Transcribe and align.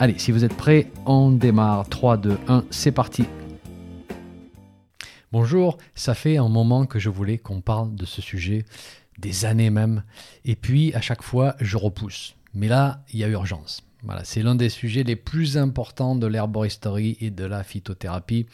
Allez, 0.00 0.16
si 0.16 0.30
vous 0.30 0.44
êtes 0.44 0.56
prêts, 0.56 0.92
on 1.06 1.32
démarre. 1.32 1.88
3, 1.88 2.18
2, 2.18 2.38
1, 2.46 2.64
c'est 2.70 2.92
parti. 2.92 3.24
Bonjour, 5.32 5.76
ça 5.96 6.14
fait 6.14 6.36
un 6.36 6.48
moment 6.48 6.86
que 6.86 7.00
je 7.00 7.10
voulais 7.10 7.36
qu'on 7.36 7.60
parle 7.60 7.96
de 7.96 8.06
ce 8.06 8.22
sujet, 8.22 8.64
des 9.18 9.44
années 9.44 9.70
même, 9.70 10.04
et 10.44 10.54
puis 10.54 10.94
à 10.94 11.00
chaque 11.00 11.22
fois 11.22 11.56
je 11.60 11.76
repousse. 11.76 12.36
Mais 12.54 12.68
là, 12.68 13.02
il 13.12 13.18
y 13.18 13.24
a 13.24 13.28
urgence. 13.28 13.82
Voilà, 14.04 14.22
c'est 14.22 14.40
l'un 14.40 14.54
des 14.54 14.68
sujets 14.68 15.02
les 15.02 15.16
plus 15.16 15.58
importants 15.58 16.14
de 16.14 16.28
l'herboristerie 16.28 17.16
et 17.20 17.30
de 17.30 17.44
la 17.44 17.64
phytothérapie. 17.64 18.46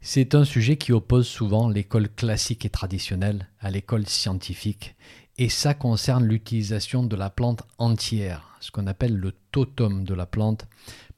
C'est 0.00 0.34
un 0.34 0.44
sujet 0.44 0.76
qui 0.76 0.92
oppose 0.92 1.28
souvent 1.28 1.68
l'école 1.68 2.08
classique 2.08 2.64
et 2.64 2.70
traditionnelle 2.70 3.48
à 3.60 3.70
l'école 3.70 4.08
scientifique, 4.08 4.96
et 5.38 5.48
ça 5.48 5.74
concerne 5.74 6.24
l'utilisation 6.24 7.02
de 7.02 7.16
la 7.16 7.30
plante 7.30 7.62
entière, 7.78 8.56
ce 8.60 8.70
qu'on 8.70 8.86
appelle 8.86 9.16
le 9.16 9.32
totem 9.50 10.04
de 10.04 10.14
la 10.14 10.26
plante 10.26 10.66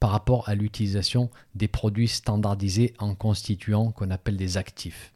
par 0.01 0.11
rapport 0.11 0.49
à 0.49 0.55
l'utilisation 0.55 1.31
des 1.55 1.69
produits 1.69 2.09
standardisés 2.09 2.95
en 2.99 3.15
constituants 3.15 3.93
qu'on 3.93 4.11
appelle 4.11 4.37
des 4.37 4.57
actifs. 4.57 5.13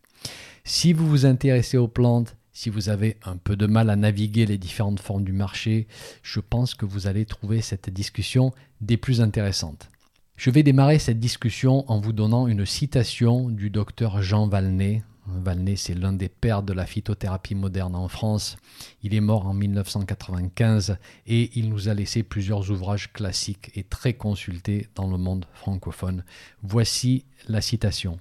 Si 0.65 0.93
vous 0.93 1.09
vous 1.09 1.27
intéressez 1.27 1.77
aux 1.77 1.89
plantes, 1.89 2.37
si 2.53 2.69
vous 2.69 2.89
avez 2.91 3.17
un 3.25 3.37
peu 3.37 3.57
de 3.57 3.67
mal 3.67 3.89
à 3.89 3.97
naviguer 3.97 4.45
les 4.45 4.59
différentes 4.59 5.01
formes 5.01 5.25
du 5.25 5.33
marché, 5.33 5.87
je 6.23 6.41
pense 6.41 6.75
que 6.75 6.85
vous 6.85 7.07
allez 7.07 7.25
trouver 7.25 7.62
cette 7.62 7.89
discussion 7.89 8.53
des 8.81 8.97
plus 8.97 9.23
intéressantes. 9.23 9.89
Je 10.37 10.51
vais 10.51 10.62
démarrer 10.62 10.98
cette 10.98 11.20
discussion 11.20 11.91
en 11.91 12.01
vous 12.01 12.12
donnant 12.12 12.48
une 12.48 12.67
citation 12.67 13.48
du 13.48 13.70
docteur 13.70 14.23
Jean 14.23 14.47
Valnet, 14.47 15.03
Valnet, 15.39 15.77
c'est 15.77 15.95
l'un 15.95 16.12
des 16.12 16.28
pères 16.28 16.62
de 16.62 16.73
la 16.73 16.86
phytothérapie 16.86 17.55
moderne 17.55 17.95
en 17.95 18.09
France. 18.09 18.56
Il 19.03 19.14
est 19.14 19.20
mort 19.20 19.47
en 19.47 19.55
1995 19.55 20.97
et 21.27 21.50
il 21.59 21.69
nous 21.69 21.89
a 21.89 21.95
laissé 21.95 22.23
plusieurs 22.23 22.70
ouvrages 22.70 23.12
classiques 23.12 23.70
et 23.75 23.84
très 23.84 24.14
consultés 24.14 24.89
dans 24.95 25.08
le 25.08 25.19
monde 25.19 25.47
francophone. 25.53 26.25
Voici 26.62 27.25
la 27.48 27.61
citation. 27.61 28.19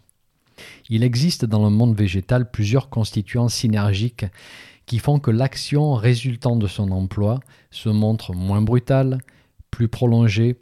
Il 0.90 1.04
existe 1.04 1.46
dans 1.46 1.64
le 1.64 1.70
monde 1.70 1.96
végétal 1.96 2.50
plusieurs 2.50 2.90
constituants 2.90 3.50
synergiques 3.50 4.26
qui 4.86 5.00
font 5.00 5.20
que 5.20 5.32
l'action 5.32 5.94
résultant 5.94 6.56
de 6.56 6.68
son 6.68 6.92
emploi 6.92 7.40
se 7.70 7.90
montre 7.90 8.34
moins 8.34 8.62
brutale, 8.62 9.20
plus 9.70 9.88
prolongée, 9.88 10.60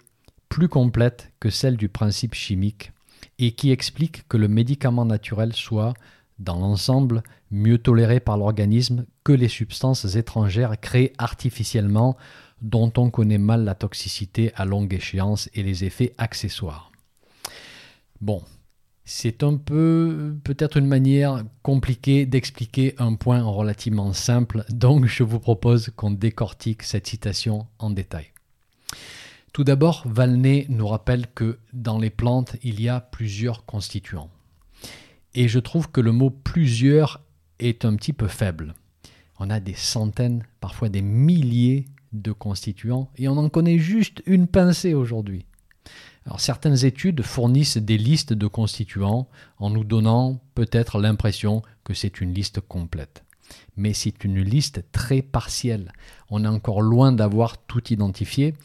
plus 0.50 0.68
complète 0.68 1.32
que 1.40 1.50
celle 1.50 1.78
du 1.78 1.88
principe 1.88 2.34
chimique, 2.34 2.92
et 3.40 3.54
qui 3.54 3.72
expliquent 3.72 4.28
que 4.28 4.38
le 4.38 4.48
médicament 4.48 5.06
naturel 5.06 5.54
soit, 5.54 5.94
dans 6.40 6.60
l'ensemble, 6.60 7.24
mieux 7.52 7.78
toléré 7.78 8.20
par 8.20 8.38
l'organisme 8.38 9.06
que 9.24 9.32
les 9.32 9.48
substances 9.48 10.16
étrangères 10.16 10.80
créées 10.80 11.14
artificiellement 11.18 12.18
dont 12.62 12.92
on 12.98 13.10
connaît 13.10 13.38
mal 13.38 13.64
la 13.64 13.76
toxicité 13.76 14.52
à 14.56 14.66
longue 14.66 14.94
échéance 14.94 15.50
et 15.54 15.64
les 15.64 15.84
effets 15.84 16.14
accessoires. 16.18 16.92
Bon, 18.20 18.42
c'est 19.06 19.44
un 19.44 19.56
peu 19.56 20.36
peut-être 20.44 20.78
une 20.78 20.88
manière 20.88 21.44
compliquée 21.62 22.26
d'expliquer 22.26 22.96
un 22.98 23.16
point 23.16 23.42
relativement 23.42 24.12
simple, 24.12 24.66
donc 24.70 25.06
je 25.06 25.24
vous 25.24 25.40
propose 25.40 25.92
qu'on 25.96 26.12
décortique 26.12 26.84
cette 26.84 27.08
citation 27.08 27.68
en 27.80 27.90
détail. 27.90 28.28
Tout 29.54 29.64
d'abord, 29.64 30.04
Valnet 30.06 30.66
nous 30.70 30.88
rappelle 30.88 31.28
que 31.28 31.60
dans 31.74 32.00
les 32.00 32.10
plantes, 32.10 32.58
il 32.64 32.82
y 32.82 32.90
a 32.90 33.00
plusieurs 33.00 33.66
constituants. 33.66 34.30
Et 35.40 35.48
je 35.48 35.60
trouve 35.60 35.92
que 35.92 36.02
le 36.02 36.12
mot 36.12 36.32
plusieurs 36.32 37.22
est 37.60 37.86
un 37.86 37.96
petit 37.96 38.12
peu 38.12 38.28
faible. 38.28 38.74
On 39.38 39.52
a 39.52 39.60
des 39.60 39.76
centaines, 39.76 40.44
parfois 40.60 40.90
des 40.90 41.04
milliers 41.04 41.86
de 42.12 42.32
constituants 42.32 43.12
et 43.18 43.28
on 43.28 43.38
en 43.38 43.48
connaît 43.48 43.78
juste 43.78 44.24
une 44.26 44.48
pincée 44.48 44.96
aujourd'hui. 44.96 45.46
Alors 46.26 46.40
certaines 46.40 46.86
études 46.86 47.22
fournissent 47.22 47.78
des 47.78 48.00
listes 48.00 48.34
de 48.34 48.48
constituants 48.48 49.28
en 49.60 49.70
nous 49.70 49.84
donnant 49.84 50.42
peut-être 50.56 51.00
l'impression 51.00 51.62
que 51.84 51.94
c'est 51.94 52.20
une 52.20 52.34
liste 52.34 52.60
complète. 52.60 53.24
Mais 53.76 53.94
c'est 53.94 54.24
une 54.24 54.42
liste 54.42 54.86
très 54.92 55.22
partielle. 55.22 55.94
On 56.32 56.46
est 56.46 56.48
encore 56.48 56.82
loin 56.82 57.12
d'avoir 57.12 57.60
tout 57.60 57.94
identifié 57.94 58.56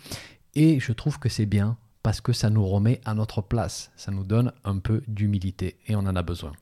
et 0.55 0.81
je 0.81 0.93
trouve 0.93 1.19
que 1.19 1.28
c'est 1.28 1.44
bien 1.44 1.77
parce 2.03 2.22
que 2.22 2.32
ça 2.32 2.49
nous 2.49 2.66
remet 2.66 3.03
à 3.05 3.12
notre 3.12 3.43
place, 3.43 3.93
ça 3.94 4.11
nous 4.11 4.25
donne 4.25 4.55
un 4.65 4.78
peu 4.78 5.03
d'humilité 5.06 5.77
et 5.87 5.97
on 5.97 6.00
en 6.00 6.16
a 6.16 6.22
besoin. 6.22 6.53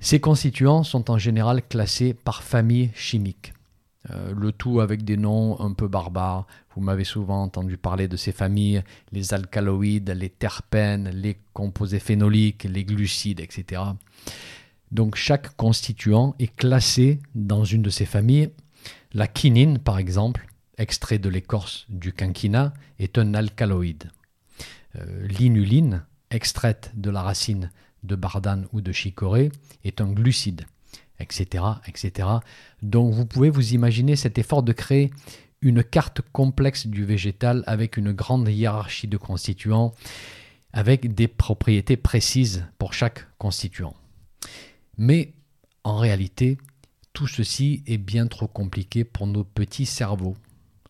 Ces 0.00 0.20
constituants 0.20 0.82
sont 0.82 1.10
en 1.10 1.18
général 1.18 1.66
classés 1.66 2.14
par 2.14 2.42
famille 2.42 2.90
chimique. 2.94 3.54
Euh, 4.10 4.34
le 4.36 4.52
tout 4.52 4.80
avec 4.80 5.02
des 5.02 5.16
noms 5.16 5.58
un 5.60 5.72
peu 5.72 5.88
barbares. 5.88 6.46
Vous 6.74 6.82
m'avez 6.82 7.04
souvent 7.04 7.42
entendu 7.42 7.78
parler 7.78 8.06
de 8.06 8.18
ces 8.18 8.32
familles, 8.32 8.82
les 9.12 9.32
alcaloïdes, 9.32 10.10
les 10.10 10.28
terpènes, 10.28 11.08
les 11.08 11.38
composés 11.54 12.00
phénoliques, 12.00 12.64
les 12.64 12.84
glucides, 12.84 13.40
etc. 13.40 13.80
Donc 14.92 15.16
chaque 15.16 15.56
constituant 15.56 16.34
est 16.38 16.54
classé 16.54 17.20
dans 17.34 17.64
une 17.64 17.82
de 17.82 17.90
ces 17.90 18.04
familles. 18.04 18.50
La 19.14 19.26
quinine, 19.26 19.78
par 19.78 19.98
exemple, 19.98 20.46
extrait 20.76 21.18
de 21.18 21.30
l'écorce 21.30 21.86
du 21.88 22.12
quinquina, 22.12 22.74
est 22.98 23.16
un 23.16 23.32
alcaloïde. 23.32 24.10
Euh, 24.96 25.26
l'inuline, 25.28 26.04
extraite 26.30 26.92
de 26.94 27.10
la 27.10 27.22
racine 27.22 27.70
de 28.04 28.14
bardane 28.14 28.66
ou 28.72 28.80
de 28.80 28.92
chicorée, 28.92 29.50
est 29.84 30.00
un 30.00 30.12
glucide, 30.12 30.66
etc., 31.18 31.64
etc. 31.86 32.28
Donc 32.82 33.12
vous 33.12 33.26
pouvez 33.26 33.50
vous 33.50 33.74
imaginer 33.74 34.16
cet 34.16 34.38
effort 34.38 34.62
de 34.62 34.72
créer 34.72 35.10
une 35.60 35.82
carte 35.82 36.20
complexe 36.32 36.86
du 36.86 37.04
végétal 37.04 37.64
avec 37.66 37.96
une 37.96 38.12
grande 38.12 38.48
hiérarchie 38.48 39.08
de 39.08 39.16
constituants, 39.16 39.94
avec 40.72 41.14
des 41.14 41.28
propriétés 41.28 41.96
précises 41.96 42.66
pour 42.78 42.92
chaque 42.92 43.26
constituant. 43.38 43.94
Mais 44.98 45.32
en 45.82 45.96
réalité, 45.96 46.58
tout 47.12 47.26
ceci 47.26 47.82
est 47.86 47.98
bien 47.98 48.26
trop 48.26 48.48
compliqué 48.48 49.04
pour 49.04 49.26
nos 49.26 49.44
petits 49.44 49.86
cerveaux. 49.86 50.36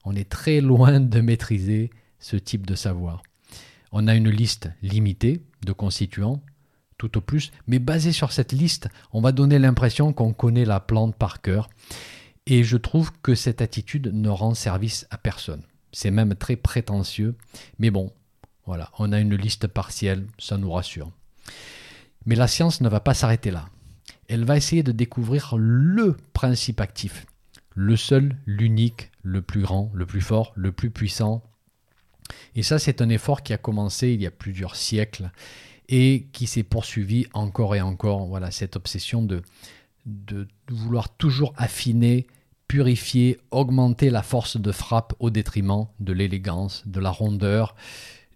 On 0.05 0.17
est 0.17 0.29
très 0.29 0.61
loin 0.61 1.01
de 1.01 1.21
maîtriser 1.21 1.91
ce 2.19 2.37
type 2.37 2.67
de 2.67 2.75
savoir. 2.75 3.23
On 3.93 4.09
a 4.09 4.15
une 4.15 4.31
liste 4.31 4.71
limitée 4.83 5.43
de 5.65 5.73
constituants, 5.73 6.43
tout 6.99 7.19
au 7.19 7.21
plus, 7.21 7.53
mais 7.67 7.79
basée 7.79 8.13
sur 8.13 8.33
cette 8.33 8.53
liste, 8.53 8.89
on 9.13 9.21
va 9.21 9.33
donner 9.33 9.59
l'impression 9.59 10.13
qu'on 10.13 10.33
connaît 10.33 10.65
la 10.65 10.81
plante 10.81 11.15
par 11.17 11.41
cœur. 11.41 11.69
Et 12.47 12.63
je 12.63 12.77
trouve 12.77 13.11
que 13.23 13.35
cette 13.35 13.63
attitude 13.63 14.11
ne 14.13 14.29
rend 14.29 14.55
service 14.55 15.07
à 15.11 15.19
personne. 15.19 15.63
C'est 15.93 16.11
même 16.11 16.35
très 16.35 16.57
prétentieux, 16.57 17.35
mais 17.79 17.91
bon, 17.91 18.13
voilà, 18.67 18.91
on 18.99 19.13
a 19.13 19.21
une 19.21 19.37
liste 19.37 19.67
partielle, 19.67 20.27
ça 20.39 20.59
nous 20.59 20.71
rassure. 20.71 21.11
Mais 22.27 22.35
la 22.35 22.49
science 22.49 22.81
ne 22.81 22.89
va 22.89 23.01
pas 23.01 23.15
s'arrêter 23.15 23.51
là. 23.51 23.69
Elle 24.29 24.45
va 24.45 24.57
essayer 24.57 24.83
de 24.83 24.93
découvrir 24.93 25.55
le 25.57 26.17
principe 26.33 26.81
actif, 26.81 27.27
le 27.75 27.97
seul, 27.97 28.37
l'unique, 28.47 29.11
le 29.23 29.43
plus 29.43 29.63
grand, 29.63 29.91
le 29.95 30.07
plus 30.07 30.23
fort, 30.23 30.53
le 30.57 30.73
plus 30.73 30.91
puissant, 30.91 31.43
et 32.55 32.63
ça, 32.63 32.79
c'est 32.79 33.03
un 33.03 33.09
effort 33.09 33.43
qui 33.43 33.53
a 33.53 33.59
commencé 33.59 34.11
il 34.11 34.23
y 34.23 34.27
a 34.27 34.31
plusieurs 34.31 34.77
siècles 34.77 35.31
et 35.89 36.27
qui 36.33 36.47
s'est 36.47 36.63
poursuivi 36.63 37.27
encore 37.33 37.75
et 37.75 37.81
encore. 37.81 38.27
Voilà, 38.27 38.51
cette 38.51 38.77
obsession 38.77 39.23
de, 39.23 39.43
de 40.07 40.49
vouloir 40.69 41.09
toujours 41.17 41.53
affiner, 41.57 42.27
purifier, 42.69 43.39
augmenter 43.51 44.11
la 44.11 44.23
force 44.23 44.57
de 44.57 44.73
frappe 44.73 45.15
au 45.19 45.31
détriment 45.31 45.87
de 46.01 46.13
l'élégance, 46.13 46.83
de 46.87 47.01
la 47.01 47.11
rondeur, 47.11 47.75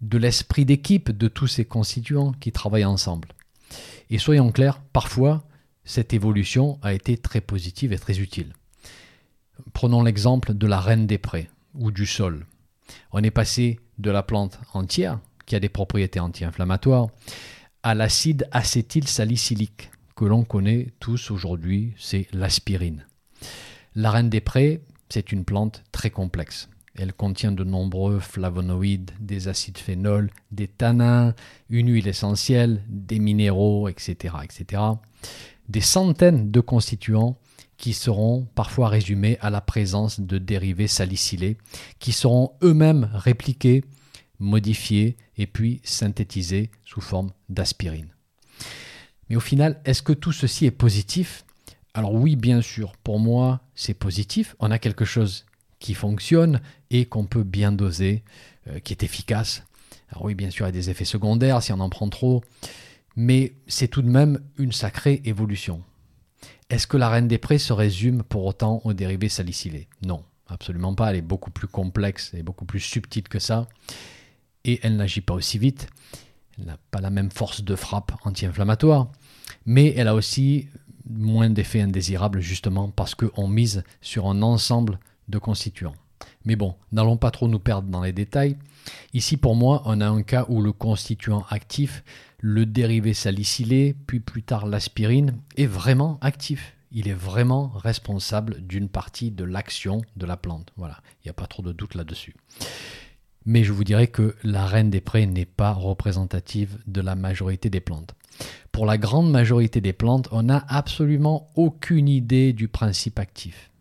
de 0.01 0.17
l'esprit 0.17 0.65
d'équipe 0.65 1.11
de 1.11 1.27
tous 1.27 1.47
ces 1.47 1.65
constituants 1.65 2.33
qui 2.33 2.51
travaillent 2.51 2.85
ensemble. 2.85 3.29
Et 4.09 4.17
soyons 4.17 4.51
clairs, 4.51 4.81
parfois, 4.93 5.43
cette 5.83 6.13
évolution 6.13 6.79
a 6.81 6.93
été 6.93 7.17
très 7.17 7.41
positive 7.41 7.93
et 7.93 7.99
très 7.99 8.19
utile. 8.19 8.53
Prenons 9.73 10.03
l'exemple 10.03 10.53
de 10.53 10.67
la 10.67 10.79
reine 10.79 11.05
des 11.05 11.17
prés 11.17 11.49
ou 11.75 11.91
du 11.91 12.05
sol. 12.05 12.45
On 13.11 13.23
est 13.23 13.31
passé 13.31 13.79
de 13.97 14.09
la 14.09 14.23
plante 14.23 14.59
entière, 14.73 15.19
qui 15.49 15.55
a 15.55 15.59
des 15.59 15.67
propriétés 15.67 16.19
anti-inflammatoires, 16.19 17.07
à 17.81 17.95
l'acide 17.95 18.47
acétylsalicylique, 18.51 19.89
que 20.15 20.25
l'on 20.25 20.43
connaît 20.43 20.93
tous 20.99 21.31
aujourd'hui, 21.31 21.93
c'est 21.97 22.27
l'aspirine. 22.33 23.05
La 23.95 24.11
reine 24.11 24.29
des 24.29 24.41
prés, 24.41 24.81
c'est 25.09 25.31
une 25.31 25.45
plante 25.45 25.83
très 25.91 26.11
complexe. 26.11 26.69
Elle 26.95 27.13
contient 27.13 27.51
de 27.51 27.63
nombreux 27.63 28.19
flavonoïdes, 28.19 29.11
des 29.19 29.47
acides 29.47 29.77
phénols, 29.79 30.29
des 30.51 30.67
tanins, 30.67 31.33
une 31.69 31.91
huile 31.91 32.07
essentielle, 32.07 32.83
des 32.87 33.19
minéraux, 33.19 33.87
etc., 33.87 34.35
etc. 34.43 34.83
Des 35.67 35.81
centaines 35.81 36.51
de 36.51 36.59
constituants 36.59 37.37
qui 37.77 37.93
seront 37.93 38.45
parfois 38.53 38.89
résumés 38.89 39.37
à 39.41 39.49
la 39.49 39.61
présence 39.61 40.19
de 40.19 40.37
dérivés 40.37 40.87
salicylés, 40.87 41.57
qui 41.97 42.11
seront 42.11 42.51
eux-mêmes 42.61 43.09
répliqués, 43.13 43.83
modifiés 44.39 45.17
et 45.37 45.47
puis 45.47 45.81
synthétisés 45.83 46.71
sous 46.85 47.01
forme 47.01 47.31
d'aspirine. 47.49 48.09
Mais 49.29 49.35
au 49.35 49.41
final, 49.41 49.79
est-ce 49.85 50.01
que 50.01 50.13
tout 50.13 50.31
ceci 50.31 50.65
est 50.65 50.71
positif? 50.71 51.45
Alors 51.93 52.13
oui, 52.13 52.35
bien 52.35 52.61
sûr, 52.61 52.93
pour 53.03 53.19
moi, 53.19 53.61
c'est 53.75 53.93
positif. 53.93 54.55
On 54.59 54.71
a 54.71 54.79
quelque 54.79 55.05
chose 55.05 55.45
qui 55.79 55.93
fonctionne 55.93 56.61
et 56.89 57.05
qu'on 57.05 57.25
peut 57.25 57.43
bien 57.43 57.71
doser, 57.71 58.23
euh, 58.67 58.79
qui 58.79 58.93
est 58.93 59.03
efficace. 59.03 59.63
Alors 60.09 60.25
oui, 60.25 60.35
bien 60.35 60.49
sûr, 60.49 60.65
il 60.65 60.69
y 60.69 60.69
a 60.69 60.73
des 60.73 60.89
effets 60.89 61.05
secondaires 61.05 61.61
si 61.61 61.71
on 61.71 61.79
en 61.79 61.89
prend 61.89 62.09
trop, 62.09 62.43
mais 63.15 63.53
c'est 63.67 63.87
tout 63.87 64.01
de 64.01 64.09
même 64.09 64.39
une 64.57 64.71
sacrée 64.71 65.21
évolution. 65.25 65.83
Est-ce 66.69 66.87
que 66.87 66.97
la 66.97 67.09
reine 67.09 67.27
des 67.27 67.37
prés 67.37 67.57
se 67.57 67.73
résume 67.73 68.23
pour 68.23 68.45
autant 68.45 68.81
aux 68.83 68.93
dérivés 68.93 69.29
salicylés? 69.29 69.87
Non, 70.05 70.23
absolument 70.47 70.93
pas. 70.95 71.09
Elle 71.09 71.17
est 71.17 71.21
beaucoup 71.21 71.51
plus 71.51 71.67
complexe 71.67 72.33
et 72.33 72.43
beaucoup 72.43 72.65
plus 72.65 72.79
subtile 72.79 73.27
que 73.27 73.39
ça. 73.39 73.67
Et 74.65 74.79
elle 74.83 74.97
n'agit 74.97 75.21
pas 75.21 75.33
aussi 75.33 75.57
vite. 75.57 75.87
Elle 76.57 76.65
n'a 76.65 76.77
pas 76.91 77.01
la 77.01 77.09
même 77.09 77.31
force 77.31 77.63
de 77.63 77.75
frappe 77.75 78.11
anti-inflammatoire. 78.23 79.11
Mais 79.65 79.93
elle 79.95 80.07
a 80.07 80.15
aussi 80.15 80.67
moins 81.09 81.49
d'effets 81.49 81.81
indésirables 81.81 82.39
justement 82.39 82.89
parce 82.89 83.15
qu'on 83.15 83.47
mise 83.47 83.83
sur 84.01 84.27
un 84.27 84.41
ensemble 84.41 84.99
de 85.27 85.37
constituants. 85.37 85.95
Mais 86.45 86.55
bon, 86.55 86.75
n'allons 86.91 87.17
pas 87.17 87.31
trop 87.31 87.47
nous 87.47 87.59
perdre 87.59 87.89
dans 87.89 88.01
les 88.01 88.13
détails. 88.13 88.57
Ici, 89.13 89.37
pour 89.37 89.55
moi, 89.55 89.81
on 89.85 90.01
a 90.01 90.07
un 90.07 90.23
cas 90.23 90.45
où 90.49 90.61
le 90.61 90.71
constituant 90.71 91.45
actif, 91.49 92.03
le 92.39 92.65
dérivé 92.65 93.13
salicylé, 93.13 93.95
puis 94.07 94.19
plus 94.19 94.43
tard 94.43 94.65
l'aspirine, 94.65 95.37
est 95.57 95.65
vraiment 95.65 96.17
actif. 96.21 96.75
Il 96.91 97.07
est 97.07 97.13
vraiment 97.13 97.67
responsable 97.75 98.65
d'une 98.65 98.89
partie 98.89 99.31
de 99.31 99.43
l'action 99.43 100.01
de 100.15 100.25
la 100.25 100.37
plante. 100.37 100.71
Voilà, 100.75 101.01
il 101.17 101.27
n'y 101.27 101.29
a 101.29 101.33
pas 101.33 101.45
trop 101.45 101.61
de 101.61 101.71
doute 101.71 101.93
là-dessus. 101.93 102.35
Mais 103.45 103.63
je 103.63 103.71
vous 103.71 103.83
dirais 103.83 104.07
que 104.07 104.35
la 104.43 104.65
reine 104.65 104.89
des 104.89 105.01
prés 105.01 105.25
n'est 105.25 105.45
pas 105.45 105.71
représentative 105.71 106.77
de 106.87 107.01
la 107.01 107.15
majorité 107.15 107.69
des 107.69 107.79
plantes. 107.79 108.13
Pour 108.71 108.85
la 108.85 108.97
grande 108.97 109.31
majorité 109.31 109.81
des 109.81 109.93
plantes, 109.93 110.29
on 110.31 110.43
n'a 110.43 110.65
absolument 110.67 111.49
aucune 111.55 112.07
idée 112.07 112.53
du 112.53 112.67
principe 112.67 113.19
actif. 113.19 113.71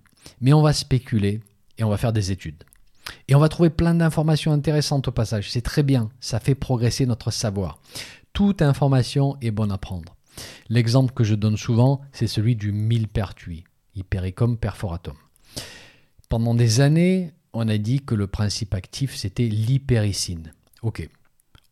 Mais 0.40 0.52
on 0.52 0.62
va 0.62 0.72
spéculer 0.72 1.40
et 1.76 1.84
on 1.84 1.90
va 1.90 1.96
faire 1.96 2.12
des 2.12 2.32
études. 2.32 2.64
Et 3.28 3.34
on 3.34 3.40
va 3.40 3.48
trouver 3.48 3.70
plein 3.70 3.94
d'informations 3.94 4.52
intéressantes 4.52 5.08
au 5.08 5.12
passage. 5.12 5.50
C'est 5.50 5.62
très 5.62 5.82
bien, 5.82 6.10
ça 6.20 6.40
fait 6.40 6.54
progresser 6.54 7.06
notre 7.06 7.30
savoir. 7.30 7.80
Toute 8.32 8.62
information 8.62 9.36
est 9.40 9.50
bonne 9.50 9.72
à 9.72 9.78
prendre. 9.78 10.16
L'exemple 10.68 11.12
que 11.12 11.24
je 11.24 11.34
donne 11.34 11.56
souvent, 11.56 12.00
c'est 12.12 12.26
celui 12.26 12.56
du 12.56 12.72
millepertuis, 12.72 13.64
Hypericum 13.96 14.56
perforatum. 14.56 15.16
Pendant 16.28 16.54
des 16.54 16.80
années, 16.80 17.32
on 17.52 17.68
a 17.68 17.78
dit 17.78 18.00
que 18.00 18.14
le 18.14 18.26
principe 18.26 18.74
actif, 18.74 19.14
c'était 19.14 19.48
l'hypericine. 19.48 20.52
Ok, 20.82 21.08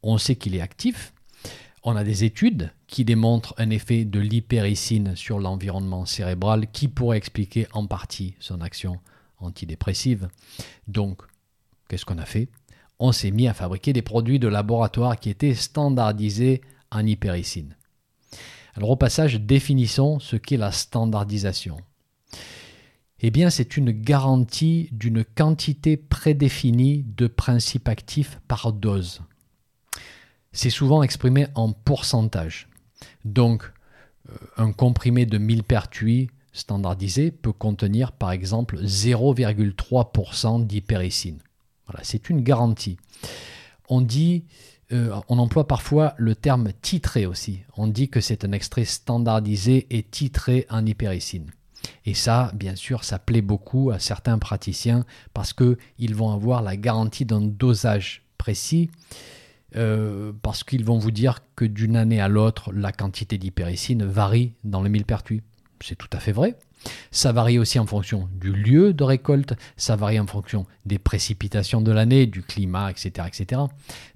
on 0.02 0.19
sait 0.19 0.37
qu'il 0.37 0.55
est 0.55 0.61
actif. 0.61 1.12
On 1.82 1.94
a 1.94 2.02
des 2.02 2.25
études 2.25 2.73
qui 2.88 3.05
démontrent 3.05 3.55
un 3.58 3.70
effet 3.70 4.05
de 4.05 4.19
l'hypericine 4.19 5.14
sur 5.14 5.38
l'environnement 5.38 6.05
cérébral 6.05 6.70
qui 6.70 6.88
pourrait 6.88 7.19
expliquer 7.19 7.69
en 7.73 7.87
partie 7.87 8.34
son 8.40 8.61
action 8.61 8.99
antidépressive. 9.38 10.28
Donc, 10.88 11.23
qu'est-ce 11.88 12.05
qu'on 12.05 12.19
a 12.19 12.25
fait? 12.25 12.49
On 12.99 13.12
s'est 13.12 13.31
mis 13.31 13.46
à 13.46 13.55
fabriquer 13.55 13.93
des 13.93 14.02
produits 14.02 14.38
de 14.38 14.49
laboratoire 14.49 15.20
qui 15.20 15.31
étaient 15.31 15.55
standardisés 15.55 16.62
en 16.90 17.06
hypericine. 17.06 17.76
Alors 18.75 18.90
au 18.90 18.96
passage, 18.96 19.40
définissons 19.40 20.19
ce 20.19 20.37
qu'est 20.37 20.56
la 20.56 20.72
standardisation. 20.72 21.79
Eh 23.20 23.30
bien, 23.30 23.48
c'est 23.48 23.76
une 23.76 23.92
garantie 23.92 24.90
d'une 24.92 25.24
quantité 25.24 25.96
prédéfinie 25.96 27.04
de 27.16 27.26
principes 27.26 27.88
actifs 27.88 28.40
par 28.46 28.72
dose. 28.72 29.22
C'est 30.52 30.70
souvent 30.70 31.02
exprimé 31.02 31.46
en 31.54 31.72
pourcentage. 31.72 32.68
Donc, 33.24 33.72
euh, 34.28 34.34
un 34.58 34.72
comprimé 34.72 35.24
de 35.24 35.38
millepertuis 35.38 36.30
standardisé 36.52 37.30
peut 37.30 37.52
contenir 37.52 38.12
par 38.12 38.32
exemple 38.32 38.78
0,3% 38.82 40.66
d'hypericine. 40.66 41.38
Voilà, 41.86 42.02
c'est 42.02 42.28
une 42.28 42.42
garantie. 42.42 42.98
On 43.88 44.00
dit, 44.00 44.44
euh, 44.92 45.14
on 45.28 45.38
emploie 45.38 45.66
parfois 45.66 46.14
le 46.16 46.34
terme 46.34 46.70
titré 46.82 47.26
aussi. 47.26 47.60
On 47.76 47.86
dit 47.86 48.08
que 48.08 48.20
c'est 48.20 48.44
un 48.44 48.52
extrait 48.52 48.84
standardisé 48.84 49.86
et 49.90 50.02
titré 50.02 50.66
en 50.70 50.84
hypericine. 50.84 51.50
Et 52.04 52.14
ça, 52.14 52.50
bien 52.54 52.76
sûr, 52.76 53.04
ça 53.04 53.18
plaît 53.18 53.42
beaucoup 53.42 53.90
à 53.90 53.98
certains 53.98 54.38
praticiens 54.38 55.04
parce 55.34 55.52
qu'ils 55.52 56.14
vont 56.14 56.30
avoir 56.30 56.62
la 56.62 56.76
garantie 56.76 57.24
d'un 57.24 57.40
dosage 57.40 58.22
précis, 58.38 58.90
euh, 59.76 60.32
parce 60.42 60.64
qu'ils 60.64 60.84
vont 60.84 60.98
vous 60.98 61.10
dire 61.10 61.40
que 61.56 61.64
d'une 61.64 61.96
année 61.96 62.20
à 62.20 62.28
l'autre, 62.28 62.72
la 62.72 62.92
quantité 62.92 63.38
d'hypericine 63.38 64.04
varie 64.04 64.54
dans 64.64 64.82
le 64.82 64.88
millepertuis 64.88 65.42
c'est 65.84 65.96
tout 65.96 66.08
à 66.12 66.18
fait 66.18 66.32
vrai. 66.32 66.56
Ça 67.10 67.32
varie 67.32 67.58
aussi 67.58 67.78
en 67.78 67.86
fonction 67.86 68.28
du 68.34 68.52
lieu 68.52 68.92
de 68.92 69.04
récolte, 69.04 69.54
ça 69.76 69.96
varie 69.96 70.20
en 70.20 70.26
fonction 70.26 70.66
des 70.84 70.98
précipitations 70.98 71.80
de 71.80 71.90
l'année, 71.90 72.26
du 72.26 72.42
climat, 72.42 72.90
etc., 72.90 73.26
etc. 73.26 73.62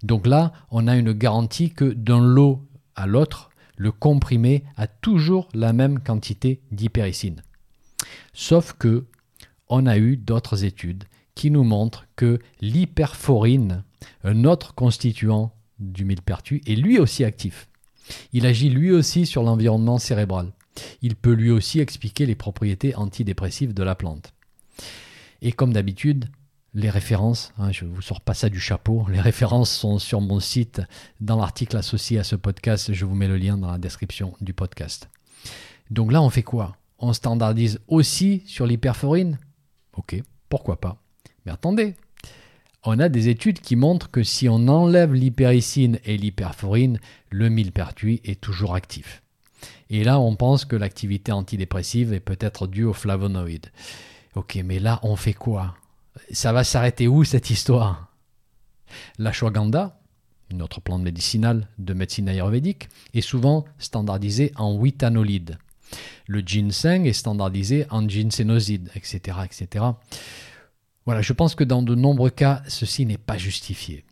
Donc 0.03 0.27
là, 0.27 0.53
on 0.71 0.87
a 0.87 0.97
une 0.97 1.13
garantie 1.13 1.71
que 1.71 1.85
d'un 1.85 2.21
lot 2.21 2.63
à 2.95 3.07
l'autre, 3.07 3.51
le 3.77 3.93
comprimé 3.93 4.65
a 4.77 4.87
toujours 4.87 5.49
la 5.55 5.73
même 5.73 6.01
quantité 6.01 6.61
d'hypericine. 6.71 7.43
Sauf 8.33 8.75
que 8.75 9.05
on 9.69 9.87
a 9.87 9.99
eu 9.99 10.17
d'autres 10.17 10.65
études 10.65 11.05
qui 11.35 11.51
nous 11.51 11.65
montrent 11.65 12.07
que 12.17 12.39
l'hyperforine, 12.61 13.85
un 14.25 14.45
autre 14.45 14.75
constituant 14.75 15.53
du 15.79 16.05
millepertuis, 16.05 16.63
est 16.67 16.75
lui 16.75 16.99
aussi 16.99 17.25
actif. 17.25 17.69
Il 18.33 18.47
agit 18.47 18.69
lui 18.69 18.91
aussi 18.91 19.27
sur 19.27 19.43
l'environnement 19.43 19.99
cérébral 19.99 20.53
il 21.03 21.17
peut 21.17 21.33
lui 21.33 21.51
aussi 21.51 21.81
expliquer 21.81 22.27
les 22.27 22.35
propriétés 22.35 22.95
antidépressives 22.95 23.75
de 23.75 23.83
la 23.83 23.95
plante. 23.95 24.33
Et 25.43 25.53
comme 25.53 25.73
d'habitude, 25.73 26.27
les 26.75 26.91
références, 26.91 27.53
hein, 27.59 27.73
je 27.73 27.85
ne 27.85 27.91
vous 27.91 28.03
sors 28.03 28.21
pas 28.21 28.35
ça 28.35 28.49
du 28.49 28.61
chapeau, 28.61 29.07
les 29.11 29.21
références 29.21 29.71
sont 29.71 29.99
sur 29.99 30.21
mon 30.21 30.41
site 30.41 30.83
dans 31.21 31.37
l'article 31.37 31.77
associé 31.77 32.19
à 32.19 32.25
ce 32.25 32.37
podcast, 32.37 32.93
je 32.93 33.05
vous 33.05 33.15
mets 33.15 33.29
le 33.29 33.37
lien 33.37 33.57
dans 33.57 33.71
la 33.71 33.79
description 33.79 34.35
du 34.41 34.53
podcast. 34.53 35.09
Donc 35.91 36.13
là, 36.13 36.23
on 36.23 36.31
fait 36.31 36.45
quoi? 36.45 36.77
On 37.01 37.13
standardise 37.13 37.81
aussi 37.89 38.43
sur 38.47 38.67
l'hyperforine 38.67 39.39
Ok, 39.97 40.23
pourquoi 40.49 40.81
pas 40.81 41.03
Mais 41.45 41.53
attendez, 41.53 41.95
on 42.85 42.99
a 42.99 43.09
des 43.09 43.29
études 43.29 43.61
qui 43.61 43.75
montrent 43.75 44.11
que 44.11 44.23
si 44.23 44.49
on 44.49 44.69
enlève 44.69 45.13
l'hypericine 45.13 45.99
et 46.05 46.17
l'hyperforine, 46.17 47.01
le 47.31 47.49
millepertuis 47.49 48.21
est 48.25 48.41
toujours 48.41 48.75
actif. 48.75 49.23
Et 49.89 50.05
là, 50.05 50.21
on 50.21 50.37
pense 50.37 50.65
que 50.65 50.77
l'activité 50.77 51.33
antidépressive 51.33 52.13
est 52.13 52.21
peut-être 52.21 52.67
due 52.67 52.85
aux 52.85 52.93
flavonoïdes. 52.93 53.73
Ok, 54.35 54.59
mais 54.65 54.79
là, 54.79 55.01
on 55.03 55.17
fait 55.17 55.35
quoi? 55.35 55.75
Ça 56.31 56.53
va 56.53 56.65
s'arrêter 56.65 57.09
où 57.09 57.25
cette 57.25 57.51
histoire? 57.51 58.09
L'ashwagandha, 59.19 60.01
une 60.51 60.63
autre 60.63 60.81
plante 60.81 61.03
médicinale 61.03 61.67
de 61.79 61.95
médecine 61.95 62.29
ayurvédique, 62.29 62.89
est 63.15 63.21
souvent 63.21 63.65
standardisée 63.79 64.53
en 64.57 64.81
anolides. 65.03 65.59
Le 66.27 66.41
ginseng 66.41 67.05
est 67.07 67.13
standardisé 67.13 67.87
en 67.91 68.09
ginsénoside, 68.09 68.91
etc., 68.95 69.39
etc. 69.45 69.85
Voilà, 71.07 71.23
je 71.23 71.33
pense 71.33 71.55
que 71.55 71.65
dans 71.65 71.83
de 71.83 71.95
nombreux 71.95 72.31
cas, 72.31 72.63
ceci 72.69 73.07
n'est 73.07 73.19
pas 73.19 73.39
justifié. 73.39 74.05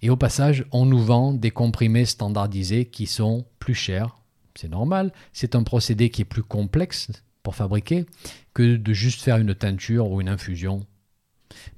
Et 0.00 0.10
au 0.10 0.16
passage, 0.16 0.64
on 0.70 0.86
nous 0.86 1.02
vend 1.02 1.32
des 1.32 1.50
comprimés 1.50 2.04
standardisés 2.04 2.86
qui 2.86 3.06
sont 3.06 3.44
plus 3.58 3.74
chers, 3.74 4.22
c'est 4.54 4.68
normal. 4.68 5.12
C'est 5.32 5.54
un 5.54 5.62
procédé 5.62 6.10
qui 6.10 6.22
est 6.22 6.26
plus 6.26 6.42
complexe 6.42 7.10
pour 7.42 7.54
fabriquer 7.54 8.06
que 8.54 8.76
de 8.76 8.92
juste 8.92 9.22
faire 9.22 9.38
une 9.38 9.54
teinture 9.54 10.10
ou 10.10 10.20
une 10.20 10.28
infusion. 10.28 10.86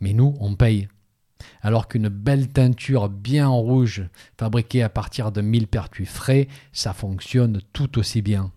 Mais 0.00 0.12
nous, 0.12 0.36
on 0.40 0.54
paye. 0.54 0.88
Alors 1.60 1.88
qu'une 1.88 2.08
belle 2.08 2.48
teinture 2.48 3.08
bien 3.08 3.48
rouge, 3.48 4.04
fabriquée 4.38 4.82
à 4.82 4.88
partir 4.88 5.32
de 5.32 5.40
millepertuis 5.40 6.06
frais, 6.06 6.48
ça 6.72 6.92
fonctionne 6.92 7.60
tout 7.72 7.98
aussi 7.98 8.22
bien. 8.22 8.52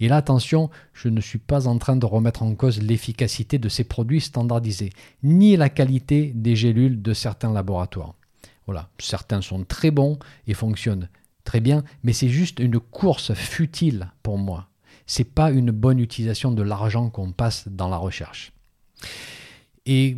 Et 0.00 0.08
là, 0.08 0.16
attention, 0.16 0.70
je 0.92 1.08
ne 1.08 1.20
suis 1.20 1.38
pas 1.38 1.66
en 1.66 1.78
train 1.78 1.96
de 1.96 2.06
remettre 2.06 2.42
en 2.42 2.54
cause 2.54 2.82
l'efficacité 2.82 3.58
de 3.58 3.68
ces 3.68 3.84
produits 3.84 4.20
standardisés, 4.20 4.90
ni 5.22 5.56
la 5.56 5.68
qualité 5.68 6.32
des 6.34 6.56
gélules 6.56 7.00
de 7.02 7.14
certains 7.14 7.52
laboratoires. 7.52 8.14
Voilà, 8.66 8.88
certains 8.98 9.42
sont 9.42 9.64
très 9.64 9.90
bons 9.90 10.18
et 10.46 10.54
fonctionnent 10.54 11.08
très 11.44 11.60
bien, 11.60 11.84
mais 12.02 12.12
c'est 12.12 12.28
juste 12.28 12.58
une 12.58 12.78
course 12.80 13.32
futile 13.32 14.10
pour 14.22 14.36
moi. 14.36 14.68
C'est 15.06 15.24
pas 15.24 15.50
une 15.50 15.70
bonne 15.70 16.00
utilisation 16.00 16.50
de 16.50 16.62
l'argent 16.62 17.08
qu'on 17.08 17.32
passe 17.32 17.68
dans 17.68 17.88
la 17.88 17.96
recherche. 17.96 18.52
Et 19.86 20.16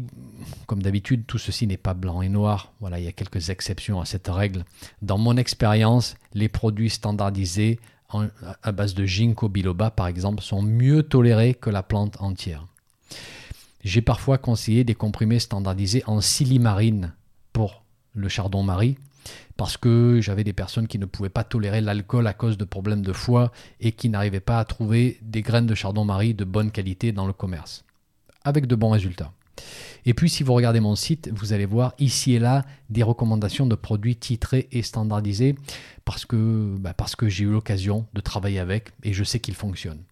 comme 0.67 0.83
d'habitude, 0.83 1.27
tout 1.27 1.37
ceci 1.37 1.67
n'est 1.67 1.77
pas 1.77 1.93
blanc 1.93 2.23
et 2.23 2.31
noir. 2.31 2.73
Voilà, 2.81 2.99
il 2.99 3.05
y 3.05 3.09
a 3.09 3.13
quelques 3.13 3.51
exceptions 3.51 4.01
à 4.01 4.07
cette 4.07 4.29
règle. 4.29 4.65
Dans 5.03 5.19
mon 5.19 5.37
expérience, 5.37 6.17
les 6.33 6.49
produits 6.49 6.89
standardisés 6.89 7.79
à 8.63 8.73
base 8.73 8.95
de 8.95 9.05
ginkgo 9.05 9.49
biloba, 9.49 9.91
par 9.91 10.07
exemple, 10.07 10.43
sont 10.43 10.63
mieux 10.63 11.03
tolérés 11.03 11.55
que 11.55 11.69
la 11.69 11.83
plante 11.83 12.21
entière. 12.21 12.67
J'ai 13.85 14.01
parfois 14.01 14.39
conseillé 14.39 14.83
des 14.83 14.95
comprimés 14.95 15.39
standardisés 15.39 16.03
en 16.07 16.21
silimarine 16.21 17.13
pour 17.53 17.85
le 18.15 18.29
chardon-marie, 18.29 18.97
parce 19.57 19.77
que 19.77 20.21
j'avais 20.23 20.45
des 20.45 20.55
personnes 20.55 20.89
qui 20.89 20.99
ne 20.99 21.05
pouvaient 21.05 21.29
pas 21.29 21.45
tolérer 21.45 21.81
l'alcool 21.81 22.27
à 22.27 22.33
cause 22.33 22.57
de 22.57 22.65
problèmes 22.65 23.03
de 23.03 23.13
foie 23.13 23.53
et 23.81 23.93
qui 23.93 24.09
n'arrivaient 24.09 24.41
pas 24.41 24.59
à 24.59 24.65
trouver 24.65 25.19
des 25.21 25.43
graines 25.43 25.67
de 25.67 25.75
chardon-marie 25.75 26.33
de 26.33 26.45
bonne 26.45 26.71
qualité 26.71 27.13
dans 27.13 27.27
le 27.27 27.35
commerce, 27.35 27.85
avec 28.43 28.67
de 28.67 28.75
bons 28.75 28.91
résultats. 28.91 29.33
Et 30.07 30.15
puis 30.15 30.31
si 30.31 30.43
vous 30.43 30.55
regardez 30.55 30.81
mon 30.81 30.97
site, 30.97 31.31
vous 31.35 31.53
allez 31.53 31.67
voir 31.67 31.95
ici 31.99 32.35
et 32.35 32.39
là 32.39 32.65
des 32.89 33.03
recommandations 33.03 33.67
de 33.67 33.75
produits 33.75 34.17
titrés 34.17 34.69
et 34.73 34.83
standardisés 34.83 35.55
parce 36.05 36.25
que, 36.25 36.77
bah, 36.79 36.95
j'ai 37.27 37.45
eu 37.45 37.51
l'occasion 37.51 38.07
de 38.15 38.21
travailler 38.21 38.59
avec 38.59 38.93
et 39.03 39.13
je 39.13 39.25
sais 39.25 39.41
qu'ils 39.41 39.55
fonctionnent. 39.55 40.03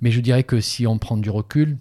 Mais 0.00 0.10
je 0.10 0.20
dirais 0.20 0.44
que 0.44 0.60
si 0.60 0.86
on 0.86 0.98
prend 0.98 1.16
du 1.16 1.30
recul, 1.30 1.78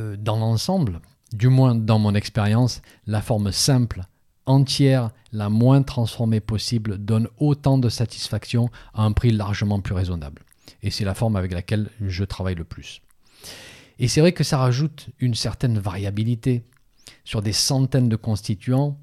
euh, 0.00 0.16
dans 0.16 0.36
l'ensemble, 0.36 1.00
du 1.32 1.48
moins 1.48 1.74
dans 1.74 1.98
mon 1.98 2.14
expérience, 2.14 2.82
la 3.06 3.22
forme 3.22 3.52
simple, 3.52 4.02
entière, 4.46 5.10
la 5.32 5.48
moins 5.48 5.82
transformée 5.82 6.40
possible 6.40 6.98
donne 6.98 7.28
autant 7.38 7.78
de 7.78 7.88
satisfaction 7.88 8.70
à 8.92 9.04
un 9.04 9.12
prix 9.12 9.30
largement 9.30 9.80
plus 9.80 9.94
raisonnable. 9.94 10.42
Et 10.82 10.90
c'est 10.90 11.04
la 11.04 11.14
forme 11.14 11.36
avec 11.36 11.52
laquelle 11.52 11.90
je 12.00 12.24
travaille 12.24 12.54
le 12.54 12.64
plus. 12.64 13.02
Et 13.98 14.08
c'est 14.08 14.20
vrai 14.20 14.32
que 14.32 14.44
ça 14.44 14.58
rajoute 14.58 15.08
une 15.20 15.34
certaine 15.34 15.78
variabilité. 15.78 16.64
Sur 17.24 17.42
des 17.42 17.52
centaines 17.52 18.08
de 18.08 18.16
constituants, 18.16 18.98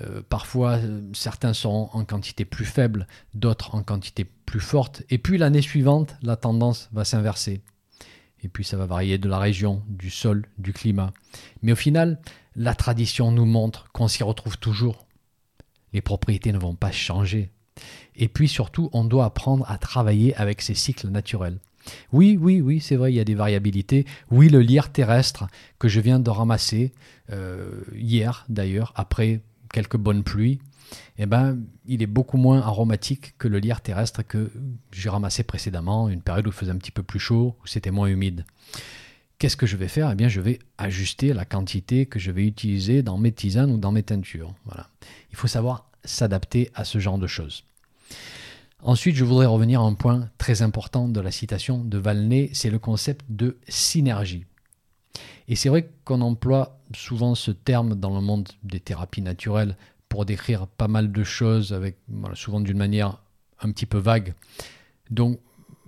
euh, 0.00 0.22
parfois 0.28 0.76
euh, 0.76 1.00
certains 1.12 1.52
sont 1.52 1.90
en 1.92 2.04
quantité 2.04 2.44
plus 2.44 2.64
faible, 2.64 3.06
d'autres 3.34 3.74
en 3.74 3.82
quantité 3.82 4.24
plus 4.24 4.60
forte. 4.60 5.02
Et 5.10 5.18
puis 5.18 5.38
l'année 5.38 5.62
suivante, 5.62 6.16
la 6.22 6.36
tendance 6.36 6.88
va 6.92 7.04
s'inverser. 7.04 7.62
Et 8.42 8.48
puis 8.48 8.64
ça 8.64 8.76
va 8.76 8.86
varier 8.86 9.18
de 9.18 9.28
la 9.28 9.38
région, 9.38 9.82
du 9.88 10.10
sol, 10.10 10.46
du 10.58 10.72
climat. 10.72 11.12
Mais 11.62 11.72
au 11.72 11.76
final, 11.76 12.20
la 12.56 12.74
tradition 12.74 13.32
nous 13.32 13.44
montre 13.44 13.90
qu'on 13.92 14.08
s'y 14.08 14.22
retrouve 14.22 14.58
toujours. 14.58 15.06
Les 15.92 16.00
propriétés 16.00 16.52
ne 16.52 16.58
vont 16.58 16.74
pas 16.74 16.92
changer. 16.92 17.50
Et 18.16 18.28
puis 18.28 18.48
surtout, 18.48 18.90
on 18.92 19.04
doit 19.04 19.24
apprendre 19.24 19.64
à 19.68 19.78
travailler 19.78 20.34
avec 20.36 20.62
ces 20.62 20.74
cycles 20.74 21.08
naturels. 21.08 21.58
Oui, 22.12 22.38
oui, 22.40 22.60
oui, 22.60 22.80
c'est 22.80 22.96
vrai, 22.96 23.12
il 23.12 23.16
y 23.16 23.20
a 23.20 23.24
des 23.24 23.34
variabilités. 23.34 24.06
Oui, 24.30 24.48
le 24.48 24.60
lierre 24.60 24.92
terrestre 24.92 25.46
que 25.78 25.88
je 25.88 26.00
viens 26.00 26.18
de 26.18 26.30
ramasser 26.30 26.92
euh, 27.30 27.70
hier 27.94 28.44
d'ailleurs, 28.48 28.92
après 28.96 29.40
quelques 29.72 29.96
bonnes 29.96 30.22
pluies, 30.22 30.58
eh 31.18 31.26
ben, 31.26 31.58
il 31.86 32.02
est 32.02 32.06
beaucoup 32.06 32.36
moins 32.36 32.60
aromatique 32.60 33.34
que 33.38 33.46
le 33.46 33.58
lierre 33.58 33.80
terrestre 33.80 34.22
que 34.22 34.50
j'ai 34.92 35.08
ramassé 35.08 35.42
précédemment, 35.42 36.08
une 36.08 36.22
période 36.22 36.46
où 36.46 36.50
il 36.50 36.54
faisait 36.54 36.72
un 36.72 36.78
petit 36.78 36.90
peu 36.90 37.02
plus 37.02 37.20
chaud, 37.20 37.56
où 37.62 37.66
c'était 37.66 37.90
moins 37.90 38.08
humide. 38.08 38.44
Qu'est-ce 39.38 39.56
que 39.56 39.66
je 39.66 39.76
vais 39.76 39.88
faire? 39.88 40.10
Eh 40.10 40.14
bien, 40.14 40.28
je 40.28 40.40
vais 40.40 40.58
ajuster 40.76 41.32
la 41.32 41.44
quantité 41.44 42.06
que 42.06 42.18
je 42.18 42.30
vais 42.30 42.46
utiliser 42.46 43.02
dans 43.02 43.16
mes 43.16 43.32
tisanes 43.32 43.70
ou 43.70 43.78
dans 43.78 43.92
mes 43.92 44.02
teintures. 44.02 44.54
Voilà. 44.66 44.88
Il 45.30 45.36
faut 45.36 45.46
savoir 45.46 45.86
s'adapter 46.04 46.70
à 46.74 46.84
ce 46.84 46.98
genre 46.98 47.18
de 47.18 47.26
choses. 47.26 47.64
Ensuite, 48.82 49.14
je 49.14 49.24
voudrais 49.24 49.46
revenir 49.46 49.82
à 49.82 49.84
un 49.84 49.92
point 49.92 50.30
très 50.38 50.62
important 50.62 51.06
de 51.06 51.20
la 51.20 51.30
citation 51.30 51.84
de 51.84 51.98
Valnet, 51.98 52.50
c'est 52.54 52.70
le 52.70 52.78
concept 52.78 53.26
de 53.28 53.58
synergie. 53.68 54.46
Et 55.48 55.56
c'est 55.56 55.68
vrai 55.68 55.90
qu'on 56.04 56.22
emploie 56.22 56.80
souvent 56.94 57.34
ce 57.34 57.50
terme 57.50 57.94
dans 57.94 58.14
le 58.14 58.22
monde 58.22 58.48
des 58.62 58.80
thérapies 58.80 59.20
naturelles 59.20 59.76
pour 60.08 60.24
décrire 60.24 60.66
pas 60.66 60.88
mal 60.88 61.12
de 61.12 61.24
choses, 61.24 61.78
souvent 62.34 62.60
d'une 62.60 62.78
manière 62.78 63.22
un 63.60 63.70
petit 63.70 63.86
peu 63.86 63.98
vague. 63.98 64.34
Donc, 65.10 65.40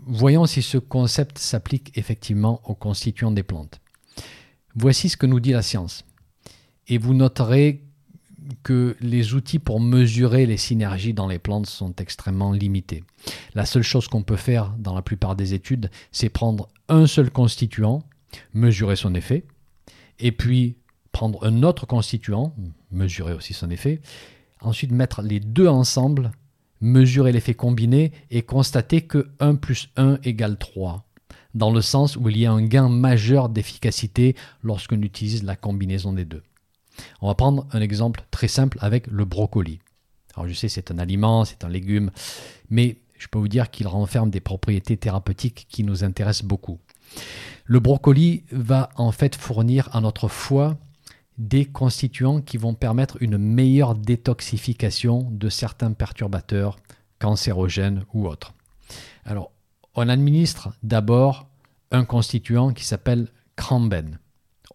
voyons 0.05 0.47
si 0.47 0.63
ce 0.63 0.79
concept 0.79 1.39
s'applique 1.39 1.97
effectivement 1.97 2.61
aux 2.65 2.75
constituants 2.75 3.33
des 3.33 3.43
plantes. 3.43 3.81
Voici 4.75 5.09
ce 5.09 5.17
que 5.17 5.27
nous 5.27 5.41
dit 5.41 5.53
la 5.53 5.63
science. 5.63 6.05
Et 6.89 6.99
vous 6.99 7.15
noterez 7.15 7.85
que 8.63 8.97
les 9.01 9.35
outils 9.35 9.59
pour 9.59 9.81
mesurer 9.81 10.47
les 10.47 10.57
synergies 10.57 11.15
dans 11.15 11.27
les 11.27 11.39
plantes 11.39 11.67
sont 11.67 11.95
extrêmement 11.97 12.53
limités. 12.53 13.05
La 13.55 13.67
seule 13.67 13.83
chose 13.83 14.09
qu'on 14.09 14.23
peut 14.23 14.37
faire 14.37 14.75
dans 14.79 14.95
la 14.95 15.03
plupart 15.03 15.37
des 15.37 15.55
études, 15.55 15.91
c'est 16.11 16.29
prendre 16.29 16.69
un 16.89 17.07
seul 17.07 17.31
constituant, 17.31 18.03
mesurer 18.55 18.97
son 18.97 19.15
effet, 19.15 19.45
et 20.19 20.33
puis 20.33 20.77
prendre 21.13 21.45
un 21.45 21.63
autre 21.63 21.87
constituant, 21.87 22.55
mesurer 22.91 23.35
aussi 23.35 23.53
son 23.53 23.71
effet, 23.71 24.01
ensuite 24.61 24.93
mettre 24.93 25.23
les 25.23 25.41
deux 25.41 25.69
ensemble, 25.69 26.33
mesurer 26.81 27.33
l'effet 27.33 27.55
combiné 27.55 28.13
et 28.31 28.43
constater 28.43 29.03
que 29.03 29.31
1 29.41 29.57
plus 29.57 29.89
1 29.97 30.19
égale 30.25 30.59
3, 30.59 31.07
dans 31.55 31.71
le 31.71 31.81
sens 31.81 32.17
où 32.17 32.29
il 32.29 32.39
y 32.39 32.47
a 32.47 32.53
un 32.53 32.63
gain 32.63 32.89
majeur 32.89 33.49
d'efficacité 33.49 34.35
lorsqu'on 34.63 35.03
utilise 35.03 35.45
la 35.45 35.57
combinaison 35.57 36.13
des 36.13 36.25
deux. 36.25 36.43
On 37.21 37.29
va 37.29 37.35
prendre 37.35 37.67
un 37.73 37.81
exemple 37.81 38.25
très 38.31 38.49
simple 38.49 38.79
avec 38.81 39.07
le 39.07 39.25
brocoli. 39.25 39.81
Alors 40.35 40.49
je 40.49 40.55
sais, 40.55 40.69
c'est 40.69 40.91
un 40.91 40.99
aliment, 40.99 41.45
c'est 41.45 41.65
un 41.65 41.69
légume, 41.69 42.11
mais 42.71 42.99
je 43.19 43.29
peux 43.29 43.39
vous 43.39 43.49
dire 43.49 43.71
qu'il 43.71 43.87
renferme 43.87 44.31
des 44.31 44.41
propriétés 44.41 44.97
thérapeutiques 44.97 45.67
qui 45.69 45.85
nous 45.85 46.05
intéressent 46.05 46.47
beaucoup. 46.47 46.81
Le 47.65 47.81
brocoli 47.81 48.45
va 48.51 48.89
en 48.97 49.13
fait 49.13 49.37
fournir 49.37 49.95
à 49.95 50.01
notre 50.01 50.29
foie 50.29 50.77
des 51.39 51.65
constituants 51.65 52.41
qui 52.41 52.57
vont 52.57 52.75
permettre 52.75 53.17
une 53.21 53.39
meilleure 53.39 53.95
détoxification 53.95 55.29
de 55.31 55.49
certains 55.49 55.93
perturbateurs 55.93 56.77
cancérogènes 57.19 58.05
ou 58.13 58.27
autres. 58.27 58.55
Alors, 59.25 59.53
on 59.95 60.09
administre 60.09 60.71
d'abord 60.83 61.49
un 61.91 62.05
constituant 62.05 62.73
qui 62.73 62.85
s'appelle 62.85 63.29
cramben 63.57 64.19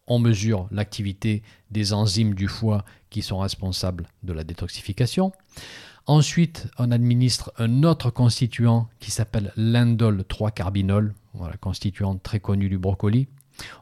on 0.05 0.19
mesure 0.19 0.67
l'activité 0.71 1.43
des 1.71 1.93
enzymes 1.93 2.33
du 2.33 2.47
foie 2.47 2.85
qui 3.09 3.21
sont 3.21 3.39
responsables 3.39 4.07
de 4.23 4.33
la 4.33 4.43
détoxification. 4.43 5.31
Ensuite, 6.05 6.67
on 6.77 6.91
administre 6.91 7.51
un 7.57 7.83
autre 7.83 8.09
constituant 8.09 8.87
qui 8.99 9.11
s'appelle 9.11 9.51
l'indole 9.57 10.21
3-carbinol, 10.21 11.13
voilà, 11.33 11.57
constituant 11.57 12.15
très 12.17 12.39
connu 12.39 12.69
du 12.69 12.77
brocoli. 12.77 13.27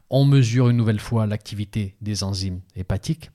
On 0.09 0.25
mesure 0.25 0.69
une 0.69 0.77
nouvelle 0.77 0.99
fois 0.99 1.27
l'activité 1.27 1.95
des 2.01 2.23
enzymes 2.23 2.61
hépatiques. 2.75 3.29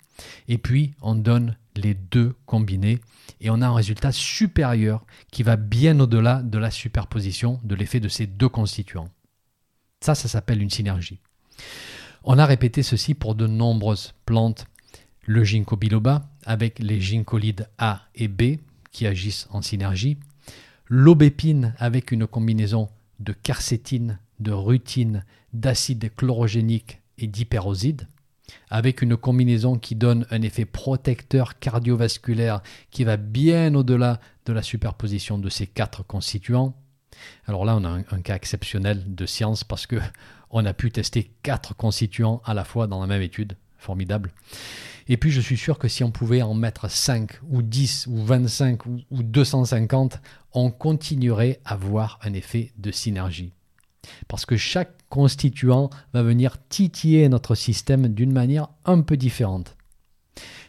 Et 0.48 0.58
puis, 0.58 0.94
on 1.02 1.14
donne 1.14 1.56
les 1.76 1.94
deux 1.94 2.34
combinés 2.46 3.00
et 3.40 3.50
on 3.50 3.62
a 3.62 3.68
un 3.68 3.74
résultat 3.74 4.12
supérieur 4.12 5.04
qui 5.30 5.42
va 5.42 5.56
bien 5.56 5.98
au-delà 6.00 6.42
de 6.42 6.58
la 6.58 6.70
superposition 6.70 7.60
de 7.62 7.74
l'effet 7.74 8.00
de 8.00 8.08
ces 8.08 8.26
deux 8.26 8.48
constituants. 8.48 9.08
Ça, 10.00 10.14
ça 10.14 10.28
s'appelle 10.28 10.60
une 10.60 10.70
synergie. 10.70 11.20
On 12.22 12.38
a 12.38 12.44
répété 12.44 12.82
ceci 12.82 13.14
pour 13.14 13.34
de 13.34 13.46
nombreuses 13.46 14.12
plantes. 14.26 14.66
Le 15.22 15.42
ginkgo 15.42 15.76
biloba 15.76 16.28
avec 16.44 16.78
les 16.78 17.00
ginkgolides 17.00 17.68
A 17.78 18.02
et 18.14 18.28
B 18.28 18.58
qui 18.92 19.06
agissent 19.06 19.48
en 19.50 19.62
synergie. 19.62 20.18
L'aubépine 20.86 21.74
avec 21.78 22.12
une 22.12 22.26
combinaison 22.26 22.90
de 23.20 23.32
quercétine, 23.32 24.18
de 24.38 24.52
rutine, 24.52 25.24
d'acide 25.54 26.14
chlorogénique 26.14 27.00
et 27.16 27.26
d'hyperoside, 27.26 28.06
avec 28.68 29.00
une 29.00 29.16
combinaison 29.16 29.78
qui 29.78 29.94
donne 29.94 30.26
un 30.30 30.42
effet 30.42 30.66
protecteur 30.66 31.58
cardiovasculaire 31.58 32.62
qui 32.90 33.04
va 33.04 33.16
bien 33.16 33.74
au-delà 33.74 34.20
de 34.44 34.52
la 34.52 34.62
superposition 34.62 35.38
de 35.38 35.48
ces 35.48 35.66
quatre 35.66 36.04
constituants. 36.04 36.74
Alors 37.46 37.64
là, 37.64 37.76
on 37.76 37.84
a 37.84 37.88
un, 37.88 38.22
cas 38.22 38.36
exceptionnel 38.36 39.14
de 39.14 39.26
science 39.26 39.64
parce 39.64 39.86
que 39.86 39.96
on 40.50 40.64
a 40.64 40.72
pu 40.72 40.90
tester 40.90 41.30
quatre 41.42 41.74
constituants 41.74 42.42
à 42.44 42.54
la 42.54 42.64
fois 42.64 42.86
dans 42.86 43.00
la 43.00 43.06
même 43.06 43.22
étude. 43.22 43.56
Formidable. 43.78 44.32
Et 45.08 45.16
puis 45.16 45.30
je 45.30 45.40
suis 45.40 45.56
sûr 45.56 45.78
que 45.78 45.88
si 45.88 46.04
on 46.04 46.10
pouvait 46.10 46.42
en 46.42 46.52
mettre 46.52 46.90
5 46.90 47.40
ou 47.48 47.62
10 47.62 48.08
ou 48.08 48.22
25 48.22 48.84
ou, 48.84 49.00
250, 49.10 50.20
on 50.52 50.70
continuerait 50.70 51.60
à 51.64 51.76
voir 51.76 52.18
un 52.22 52.34
effet 52.34 52.72
de 52.76 52.90
synergie. 52.90 53.52
Parce 54.28 54.44
que 54.44 54.56
chaque 54.56 54.92
constituant 55.08 55.88
va 56.12 56.22
venir 56.22 56.56
titiller 56.68 57.28
notre 57.28 57.54
système 57.54 58.08
d'une 58.08 58.32
manière 58.32 58.68
un 58.84 59.00
peu 59.00 59.16
différente. 59.16 59.76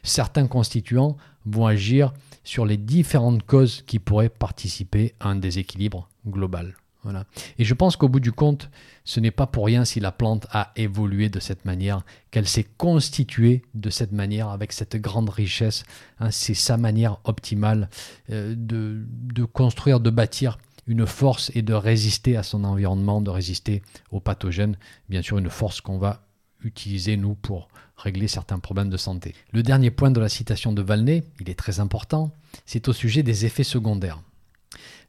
Certains 0.03 0.48
constituants 0.48 1.17
vont 1.46 1.67
agir 1.67 2.13
sur 2.43 2.65
les 2.65 2.77
différentes 2.77 3.43
causes 3.43 3.83
qui 3.86 4.00
pourraient 4.00 4.29
participer 4.29 5.13
à 5.19 5.29
un 5.29 5.36
déséquilibre 5.36 6.10
global. 6.27 6.75
Voilà. 7.03 7.25
Et 7.57 7.63
je 7.63 7.74
pense 7.74 7.95
qu'au 7.95 8.10
bout 8.10 8.19
du 8.19 8.31
compte, 8.31 8.69
ce 9.05 9.19
n'est 9.19 9.31
pas 9.31 9.48
pour 9.48 9.65
rien 9.65 9.86
si 9.86 10.00
la 10.00 10.12
plante 10.12 10.45
a 10.51 10.71
évolué 10.75 11.29
de 11.29 11.39
cette 11.39 11.65
manière, 11.65 12.03
qu'elle 12.29 12.48
s'est 12.48 12.67
constituée 12.77 13.63
de 13.74 13.89
cette 13.89 14.12
manière, 14.12 14.50
avec 14.50 14.71
cette 14.71 14.98
grande 14.98 15.29
richesse. 15.29 15.83
Hein. 16.19 16.29
c'est 16.29 16.53
sa 16.53 16.77
manière 16.77 17.17
optimale 17.24 17.89
euh, 18.29 18.53
de, 18.55 19.03
de, 19.07 19.43
construire, 19.45 20.00
de 20.00 20.12
bâtir 20.12 20.60
une 20.86 21.07
force 21.07 21.51
et 21.55 21.63
de 21.63 21.74
résister 21.74 22.38
à 22.38 22.43
son 22.43 22.63
environnement, 22.63 23.21
de 23.21 23.31
résister 23.31 23.81
aux 24.12 24.19
pathogènes. 24.19 24.77
Bien 25.10 25.24
sûr, 25.24 25.39
une 25.39 25.50
force 25.50 25.81
qu'on 25.81 25.98
va 25.98 26.27
utiliser, 26.63 27.17
nous, 27.17 27.33
pour 27.33 27.69
régler 28.01 28.27
certains 28.27 28.60
problèmes 28.60 28.89
de 28.89 28.98
santé. 28.98 29.36
Le 29.51 29.63
dernier 29.63 29.91
point 29.91 30.12
de 30.12 30.20
la 30.20 30.29
citation 30.29 30.74
de 30.74 30.81
Valnet, 30.81 31.24
il 31.39 31.50
est 31.50 31.55
très 31.55 31.79
important, 31.79 32.31
c'est 32.65 32.88
au 32.88 32.93
sujet 32.93 33.24
des 33.24 33.46
effets 33.46 33.63
secondaires. 33.63 34.22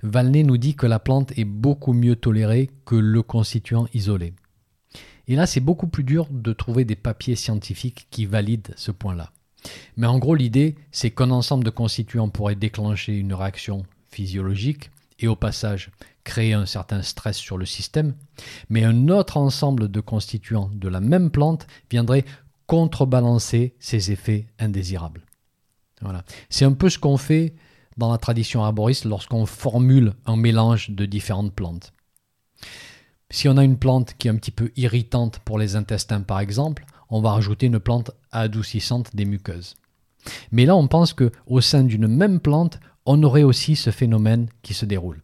Valnet 0.03 0.43
nous 0.43 0.57
dit 0.57 0.75
que 0.75 0.87
la 0.87 0.99
plante 0.99 1.33
est 1.39 1.45
beaucoup 1.45 1.93
mieux 1.93 2.17
tolérée 2.17 2.71
que 2.85 2.97
le 2.97 3.23
constituant 3.23 3.87
isolé. 3.95 4.35
Et 5.29 5.37
là, 5.37 5.47
c'est 5.47 5.61
beaucoup 5.61 5.87
plus 5.87 6.05
dur 6.05 6.27
de 6.31 6.53
trouver 6.53 6.85
des 6.85 6.97
papiers 6.97 7.37
scientifiques 7.37 8.07
qui 8.11 8.27
valident 8.27 8.75
ce 8.77 8.91
point-là. 8.91 9.33
Mais 9.97 10.09
en 10.09 10.19
gros, 10.19 10.35
l'idée, 10.35 10.75
c'est 10.91 11.11
qu'un 11.11 11.31
ensemble 11.31 11.65
de 11.65 11.71
constituants 11.71 12.29
pourrait 12.29 12.57
déclencher 12.57 13.17
une 13.17 13.33
réaction 13.33 13.85
physiologique 14.11 14.91
et 15.21 15.29
au 15.29 15.37
passage 15.37 15.91
créer 16.25 16.53
un 16.53 16.67
certain 16.67 17.03
stress 17.03 17.37
sur 17.37 17.59
le 17.59 17.67
système, 17.67 18.15
mais 18.69 18.85
un 18.85 19.09
autre 19.09 19.37
ensemble 19.37 19.91
de 19.91 20.01
constituants 20.01 20.71
de 20.73 20.89
la 20.89 21.01
même 21.01 21.31
plante 21.31 21.67
viendrait 21.91 22.25
contrebalancer 22.73 23.75
ces 23.81 24.13
effets 24.13 24.47
indésirables. 24.59 25.27
Voilà. 26.01 26.25
C'est 26.49 26.65
un 26.65 26.73
peu 26.73 26.89
ce 26.89 26.99
qu'on 26.99 27.19
fait 27.19 27.53
dans 27.99 28.11
la 28.11 28.17
tradition 28.17 28.65
arboriste 28.65 29.05
lorsqu'on 29.05 29.45
formule 29.45 30.15
un 30.25 30.37
mélange 30.37 30.89
de 30.89 31.05
différentes 31.05 31.53
plantes. 31.53 31.93
Si 33.29 33.47
on 33.47 33.59
a 33.59 33.65
une 33.65 33.77
plante 33.77 34.15
qui 34.17 34.29
est 34.29 34.31
un 34.31 34.37
petit 34.37 34.51
peu 34.51 34.73
irritante 34.77 35.41
pour 35.41 35.59
les 35.59 35.77
intestins 35.77 36.23
par 36.23 36.41
exemple, 36.41 36.87
on 37.11 37.21
va 37.21 37.33
rajouter 37.33 37.67
une 37.67 37.79
plante 37.79 38.11
adoucissante 38.31 39.15
des 39.15 39.27
muqueuses. 39.27 39.75
Mais 40.51 40.65
là, 40.65 40.75
on 40.75 40.89
pense 40.89 41.13
que 41.13 41.31
au 41.47 41.61
sein 41.61 41.85
d'une 41.85 42.09
même 42.09 42.41
plante, 42.41 42.81
on 43.05 43.23
aurait 43.23 43.43
aussi 43.43 43.77
ce 43.77 43.91
phénomène 43.91 44.49
qui 44.63 44.73
se 44.73 44.87
déroule. 44.87 45.21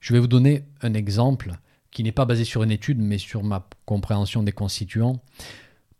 Je 0.00 0.14
vais 0.14 0.20
vous 0.20 0.26
donner 0.26 0.64
un 0.80 0.94
exemple 0.94 1.52
qui 1.90 2.02
n'est 2.02 2.12
pas 2.12 2.24
basé 2.24 2.44
sur 2.44 2.62
une 2.62 2.70
étude, 2.70 2.98
mais 2.98 3.18
sur 3.18 3.44
ma 3.44 3.68
compréhension 3.84 4.42
des 4.42 4.52
constituants. 4.52 5.20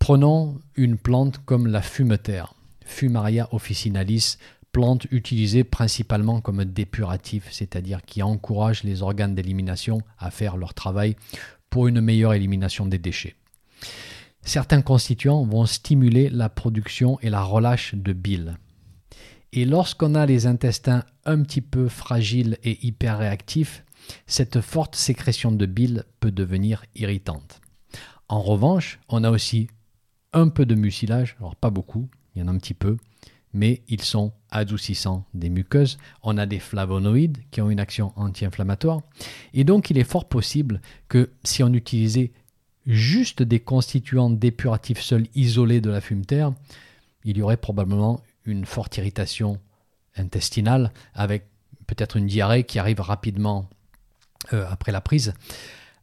Prenons 0.00 0.59
une 0.75 0.97
plante 0.97 1.38
comme 1.45 1.69
la 1.69 1.83
fumeterre, 1.83 2.54
Fumaria 2.85 3.49
officinalis, 3.52 4.38
plante 4.73 5.07
utilisée 5.11 5.62
principalement 5.62 6.40
comme 6.40 6.64
dépuratif, 6.64 7.49
c'est-à-dire 7.52 8.02
qui 8.02 8.23
encourage 8.23 8.83
les 8.83 9.02
organes 9.02 9.35
d'élimination 9.35 10.00
à 10.19 10.30
faire 10.30 10.57
leur 10.57 10.75
travail 10.75 11.16
pour 11.69 11.87
une 11.87 12.00
meilleure 12.00 12.35
élimination 12.35 12.87
des 12.87 12.99
déchets. 12.99 13.37
Certains 14.42 14.83
constituants 14.83 15.45
vont 15.45 15.66
stimuler 15.66 16.30
la 16.30 16.49
production 16.49 17.21
et 17.21 17.30
la 17.30 17.42
relâche 17.42 17.95
de 17.95 18.12
bile. 18.12 18.57
Et 19.52 19.66
lorsqu'on 19.66 20.14
a 20.14 20.25
les 20.26 20.47
intestins 20.47 21.04
un 21.26 21.42
petit 21.42 21.61
peu 21.61 21.88
fragiles 21.88 22.57
et 22.64 22.85
hyper 22.85 23.19
réactifs, 23.19 23.85
cette 24.26 24.62
forte 24.62 24.97
sécrétion 24.97 25.52
de 25.52 25.66
bile 25.66 26.04
peut 26.21 26.33
devenir 26.33 26.85
irritante. 26.97 27.61
En 28.28 28.40
revanche, 28.40 28.99
on 29.09 29.25
a 29.25 29.30
aussi 29.30 29.69
un 30.33 30.49
peu 30.49 30.67
de 30.67 30.75
mucilage, 30.75 31.37
alors 31.39 31.57
pas 31.57 31.71
beaucoup, 31.71 32.09
il 32.35 32.41
y 32.41 32.43
en 32.43 32.49
a 32.49 32.53
un 32.53 32.59
petit 32.59 32.75
peu, 32.75 32.97
mais 33.53 33.83
ils 33.89 34.03
sont 34.03 34.33
adoucissants 34.51 35.25
des 35.35 35.51
muqueuses. 35.51 35.99
On 36.23 36.39
a 36.39 36.47
des 36.47 36.61
flavonoïdes 36.61 37.39
qui 37.51 37.61
ont 37.61 37.71
une 37.71 37.81
action 37.81 38.13
anti-inflammatoire. 38.17 39.01
Et 39.55 39.65
donc 39.65 39.91
il 39.91 39.99
est 39.99 40.05
fort 40.05 40.29
possible 40.29 40.81
que 41.09 41.31
si 41.43 41.63
on 41.63 41.73
utilisait 41.73 42.33
juste 42.87 43.43
des 43.43 43.61
constituants 43.61 44.31
dépuratifs 44.31 45.01
seuls 45.01 45.27
isolés 45.35 45.81
de 45.81 45.91
la 45.91 46.01
fumeterre, 46.01 46.53
il 47.25 47.37
y 47.37 47.43
aurait 47.43 47.57
probablement 47.57 48.23
une 48.45 48.65
forte 48.65 48.97
irritation 48.97 49.61
intestinale 50.17 50.93
avec 51.15 51.47
peut-être 51.87 52.17
une 52.17 52.27
diarrhée 52.27 52.65
qui 52.65 52.79
arrive 52.79 53.01
rapidement 53.01 53.69
euh, 54.53 54.65
après 54.69 54.93
la 54.93 55.01
prise. 55.01 55.35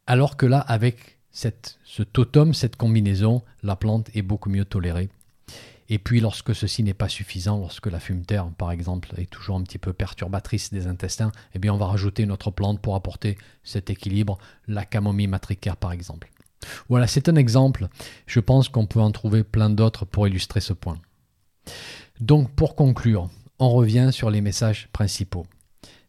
Alors 0.06 0.36
que 0.36 0.46
là, 0.46 0.60
avec 0.60 1.17
ce 1.30 2.02
totem, 2.02 2.54
cette 2.54 2.76
combinaison, 2.76 3.42
la 3.62 3.76
plante 3.76 4.10
est 4.14 4.22
beaucoup 4.22 4.50
mieux 4.50 4.64
tolérée. 4.64 5.08
Et 5.90 5.98
puis 5.98 6.20
lorsque 6.20 6.54
ceci 6.54 6.82
n'est 6.82 6.94
pas 6.94 7.08
suffisant, 7.08 7.58
lorsque 7.58 7.86
la 7.86 8.00
fumeterre, 8.00 8.50
par 8.58 8.72
exemple, 8.72 9.14
est 9.16 9.30
toujours 9.30 9.56
un 9.56 9.62
petit 9.62 9.78
peu 9.78 9.92
perturbatrice 9.92 10.72
des 10.72 10.86
intestins, 10.86 11.32
eh 11.54 11.58
bien 11.58 11.72
on 11.72 11.78
va 11.78 11.86
rajouter 11.86 12.24
une 12.24 12.32
autre 12.32 12.50
plante 12.50 12.80
pour 12.80 12.94
apporter 12.94 13.38
cet 13.64 13.88
équilibre, 13.88 14.38
la 14.66 14.84
camomille 14.84 15.28
matricaire 15.28 15.76
par 15.76 15.92
exemple. 15.92 16.30
Voilà, 16.88 17.06
c'est 17.06 17.28
un 17.28 17.36
exemple. 17.36 17.88
Je 18.26 18.40
pense 18.40 18.68
qu'on 18.68 18.86
peut 18.86 19.00
en 19.00 19.12
trouver 19.12 19.44
plein 19.44 19.70
d'autres 19.70 20.04
pour 20.04 20.28
illustrer 20.28 20.60
ce 20.60 20.74
point. 20.74 20.98
Donc 22.20 22.50
pour 22.50 22.74
conclure, 22.74 23.30
on 23.58 23.70
revient 23.70 24.10
sur 24.12 24.30
les 24.30 24.40
messages 24.40 24.88
principaux. 24.92 25.46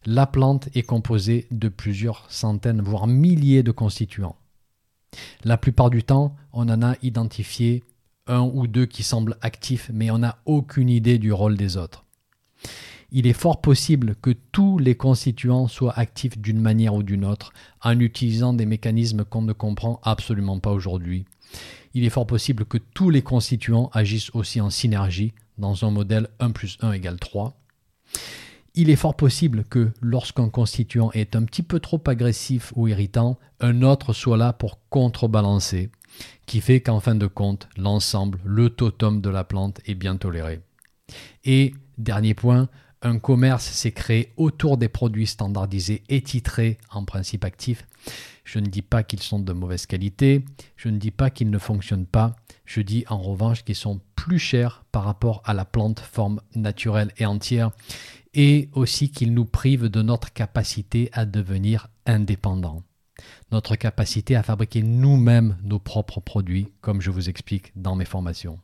La 0.04 0.26
plante 0.26 0.68
est 0.74 0.82
composée 0.82 1.46
de 1.50 1.68
plusieurs 1.68 2.30
centaines, 2.30 2.80
voire 2.82 3.06
milliers 3.06 3.62
de 3.62 3.70
constituants. 3.70 4.36
La 5.44 5.56
plupart 5.56 5.90
du 5.90 6.02
temps, 6.02 6.36
on 6.52 6.68
en 6.68 6.82
a 6.82 6.96
identifié 7.02 7.82
un 8.26 8.42
ou 8.42 8.66
deux 8.66 8.86
qui 8.86 9.02
semblent 9.02 9.36
actifs, 9.40 9.90
mais 9.92 10.10
on 10.10 10.18
n'a 10.18 10.38
aucune 10.46 10.88
idée 10.88 11.18
du 11.18 11.32
rôle 11.32 11.56
des 11.56 11.76
autres. 11.76 12.04
Il 13.12 13.26
est 13.26 13.32
fort 13.32 13.60
possible 13.60 14.14
que 14.22 14.30
tous 14.52 14.78
les 14.78 14.94
constituants 14.94 15.66
soient 15.66 15.98
actifs 15.98 16.38
d'une 16.38 16.60
manière 16.60 16.94
ou 16.94 17.02
d'une 17.02 17.24
autre, 17.24 17.52
en 17.82 17.98
utilisant 17.98 18.52
des 18.52 18.66
mécanismes 18.66 19.24
qu'on 19.24 19.42
ne 19.42 19.52
comprend 19.52 20.00
absolument 20.04 20.60
pas 20.60 20.70
aujourd'hui. 20.70 21.24
Il 21.94 22.04
est 22.04 22.10
fort 22.10 22.26
possible 22.26 22.64
que 22.64 22.78
tous 22.78 23.10
les 23.10 23.22
constituants 23.22 23.90
agissent 23.92 24.30
aussi 24.34 24.60
en 24.60 24.70
synergie, 24.70 25.32
dans 25.58 25.84
un 25.84 25.90
modèle 25.90 26.28
1 26.38 26.52
plus 26.52 26.78
1 26.82 26.92
égale 26.92 27.18
3. 27.18 27.60
Il 28.74 28.88
est 28.88 28.96
fort 28.96 29.16
possible 29.16 29.64
que 29.64 29.90
lorsqu'un 30.00 30.48
constituant 30.48 31.10
est 31.12 31.34
un 31.34 31.42
petit 31.44 31.62
peu 31.62 31.80
trop 31.80 32.00
agressif 32.06 32.72
ou 32.76 32.86
irritant, 32.86 33.38
un 33.60 33.82
autre 33.82 34.12
soit 34.12 34.36
là 34.36 34.52
pour 34.52 34.78
contrebalancer, 34.90 35.90
qui 36.46 36.60
fait 36.60 36.80
qu'en 36.80 37.00
fin 37.00 37.14
de 37.14 37.26
compte, 37.26 37.68
l'ensemble, 37.76 38.38
le 38.44 38.70
totem 38.70 39.20
de 39.20 39.30
la 39.30 39.44
plante 39.44 39.80
est 39.86 39.94
bien 39.94 40.16
toléré. 40.16 40.60
Et, 41.44 41.74
dernier 41.98 42.34
point, 42.34 42.68
un 43.02 43.18
commerce 43.18 43.64
s'est 43.64 43.92
créé 43.92 44.32
autour 44.36 44.76
des 44.76 44.88
produits 44.88 45.26
standardisés 45.26 46.02
et 46.08 46.22
titrés 46.22 46.78
en 46.90 47.04
principe 47.04 47.44
actif. 47.44 47.86
Je 48.44 48.58
ne 48.58 48.66
dis 48.66 48.82
pas 48.82 49.02
qu'ils 49.02 49.22
sont 49.22 49.38
de 49.38 49.52
mauvaise 49.52 49.86
qualité, 49.86 50.44
je 50.76 50.88
ne 50.88 50.98
dis 50.98 51.10
pas 51.10 51.30
qu'ils 51.30 51.50
ne 51.50 51.58
fonctionnent 51.58 52.06
pas, 52.06 52.36
je 52.64 52.80
dis 52.80 53.04
en 53.08 53.18
revanche 53.18 53.64
qu'ils 53.64 53.74
sont 53.76 54.00
plus 54.20 54.38
chers 54.38 54.84
par 54.92 55.04
rapport 55.04 55.42
à 55.44 55.54
la 55.54 55.64
plante 55.64 56.00
forme 56.00 56.40
naturelle 56.54 57.12
et 57.16 57.26
entière, 57.26 57.70
et 58.34 58.68
aussi 58.72 59.10
qu'ils 59.10 59.34
nous 59.34 59.46
privent 59.46 59.88
de 59.88 60.02
notre 60.02 60.32
capacité 60.32 61.08
à 61.12 61.24
devenir 61.24 61.88
indépendants 62.06 62.82
notre 63.52 63.76
capacité 63.76 64.36
à 64.36 64.42
fabriquer 64.42 64.82
nous-mêmes 64.82 65.56
nos 65.62 65.78
propres 65.78 66.20
produits, 66.20 66.68
comme 66.80 67.00
je 67.00 67.10
vous 67.10 67.28
explique 67.28 67.72
dans 67.76 67.96
mes 67.96 68.04
formations. 68.04 68.58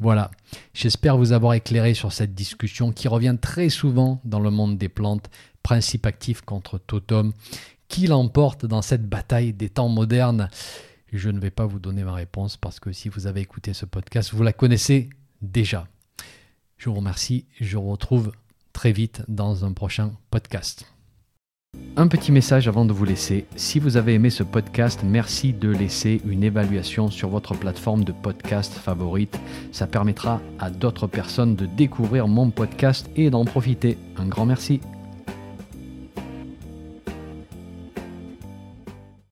Voilà, 0.00 0.30
j'espère 0.74 1.16
vous 1.16 1.32
avoir 1.32 1.54
éclairé 1.54 1.94
sur 1.94 2.12
cette 2.12 2.34
discussion 2.34 2.92
qui 2.92 3.08
revient 3.08 3.36
très 3.40 3.68
souvent 3.68 4.20
dans 4.24 4.38
le 4.38 4.50
monde 4.50 4.78
des 4.78 4.88
plantes, 4.88 5.28
principe 5.62 6.06
actif 6.06 6.42
contre 6.42 6.78
totem, 6.78 7.32
qui 7.88 8.06
l'emporte 8.06 8.64
dans 8.64 8.82
cette 8.82 9.08
bataille 9.08 9.52
des 9.52 9.68
temps 9.68 9.88
modernes. 9.88 10.48
Je 11.12 11.30
ne 11.30 11.40
vais 11.40 11.50
pas 11.50 11.66
vous 11.66 11.78
donner 11.78 12.04
ma 12.04 12.12
réponse 12.12 12.56
parce 12.56 12.80
que 12.80 12.92
si 12.92 13.08
vous 13.08 13.26
avez 13.26 13.40
écouté 13.40 13.72
ce 13.72 13.86
podcast, 13.86 14.32
vous 14.32 14.42
la 14.42 14.52
connaissez 14.52 15.08
déjà. 15.40 15.86
Je 16.76 16.90
vous 16.90 16.96
remercie, 16.96 17.46
je 17.60 17.76
vous 17.76 17.90
retrouve 17.90 18.32
très 18.72 18.92
vite 18.92 19.22
dans 19.26 19.64
un 19.64 19.72
prochain 19.72 20.12
podcast. 20.30 20.86
Un 21.96 22.08
petit 22.08 22.32
message 22.32 22.68
avant 22.68 22.84
de 22.84 22.92
vous 22.92 23.04
laisser. 23.04 23.46
Si 23.56 23.78
vous 23.78 23.96
avez 23.96 24.14
aimé 24.14 24.30
ce 24.30 24.42
podcast, 24.42 25.00
merci 25.04 25.52
de 25.52 25.68
laisser 25.68 26.20
une 26.26 26.44
évaluation 26.44 27.10
sur 27.10 27.28
votre 27.28 27.54
plateforme 27.54 28.04
de 28.04 28.12
podcast 28.12 28.72
favorite. 28.72 29.38
Ça 29.72 29.86
permettra 29.86 30.40
à 30.58 30.70
d'autres 30.70 31.06
personnes 31.06 31.56
de 31.56 31.66
découvrir 31.66 32.28
mon 32.28 32.50
podcast 32.50 33.10
et 33.16 33.30
d'en 33.30 33.44
profiter. 33.44 33.98
Un 34.16 34.26
grand 34.26 34.46
merci. 34.46 34.80